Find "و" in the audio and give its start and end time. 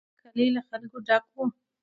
1.35-1.37